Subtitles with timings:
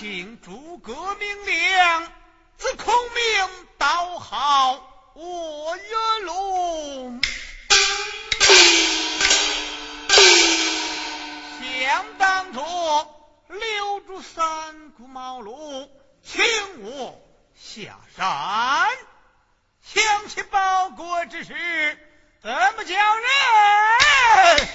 [0.00, 2.10] 请诸葛明亮，
[2.56, 7.20] 自孔明，道号我也龙。
[11.60, 12.60] 想当初
[13.48, 15.90] 留住三顾茅庐，
[16.24, 16.42] 请
[16.82, 17.20] 我
[17.54, 18.88] 下山，
[19.82, 21.52] 想起报国之事，
[22.42, 24.68] 怎么叫人？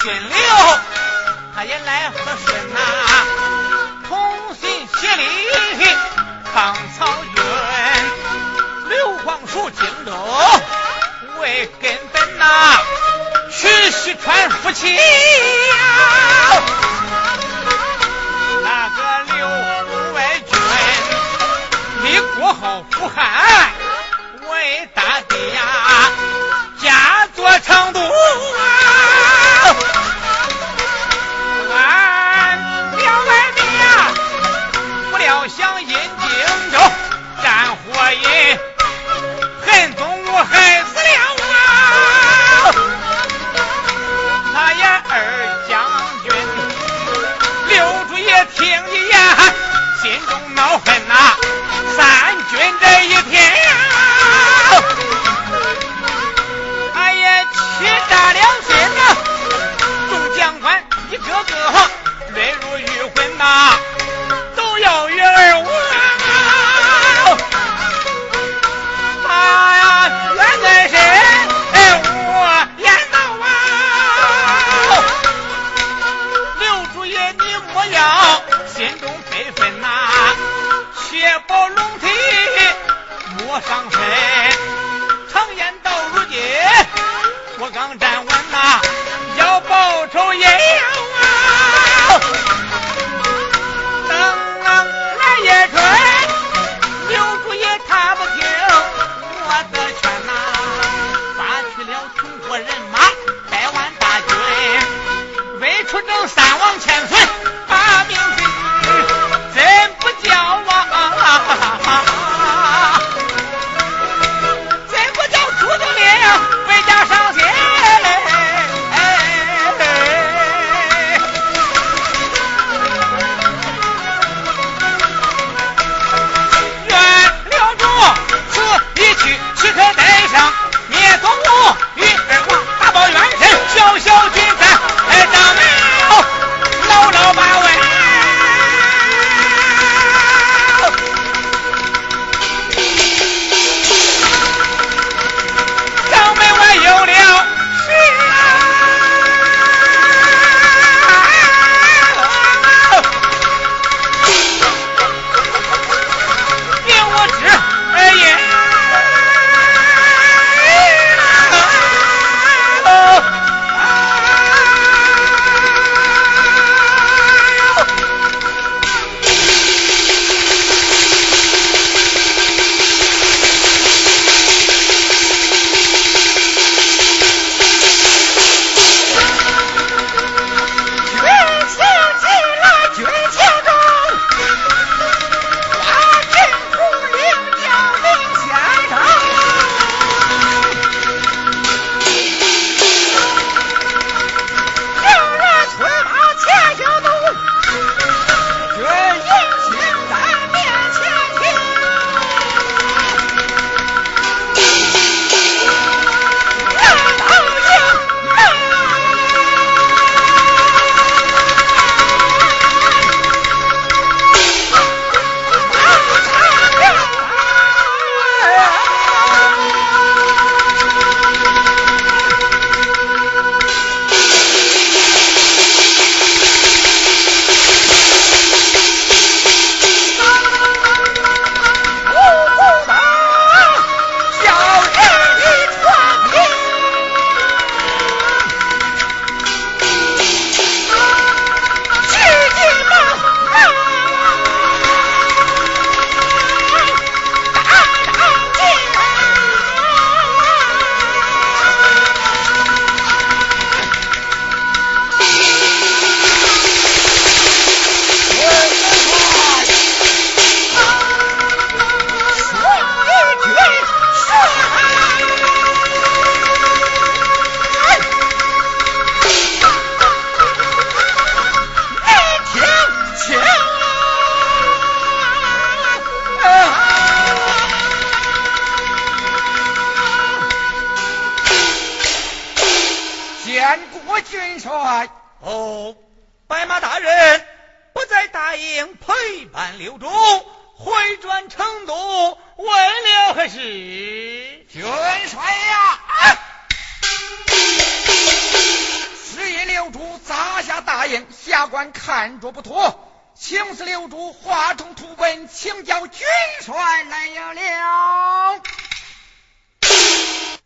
[0.00, 0.38] 军六，
[1.54, 2.10] 他也来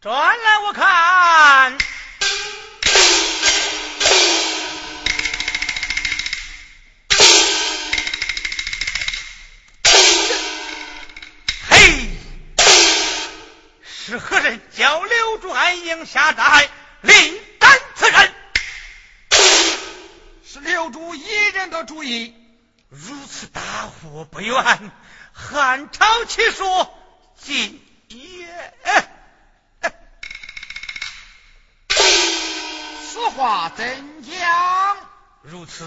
[0.05, 1.79] 转来我看。
[11.71, 12.11] 嘿
[13.83, 16.69] 是何人叫刘主安营下寨，
[17.01, 18.35] 另斩此人？
[20.47, 22.35] 是刘主一人的主意。
[22.91, 24.93] 如此大祸不远，
[25.33, 26.95] 汉朝其说
[27.41, 27.83] 今
[33.37, 34.97] 话怎讲？
[35.43, 35.85] 如此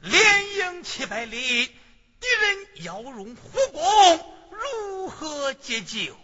[0.00, 6.16] 连营七百里，敌人要入虎攻，如何解救？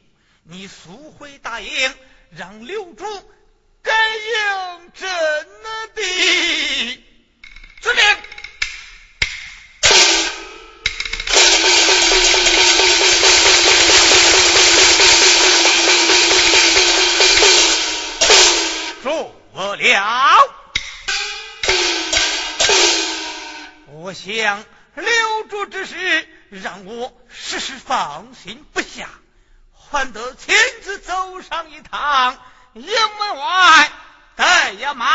[0.45, 1.95] 你速回大营，
[2.31, 3.05] 让刘主
[3.83, 5.09] 改营阵
[5.95, 7.05] 地。
[24.23, 24.64] 想
[24.95, 29.09] 留住之事，让我时时放心不下。
[29.73, 32.37] 还得亲自走上一趟
[32.75, 33.91] 营门外
[34.37, 35.07] 带呀马。